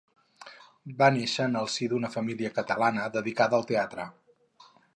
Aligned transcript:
Va 1.01 1.09
néixer 1.17 1.45
en 1.49 1.59
el 1.59 1.69
si 1.75 1.89
d'una 1.91 2.11
família 2.15 2.51
catalana 2.55 3.05
dedicada 3.17 3.59
al 3.61 3.69
teatre. 3.73 4.07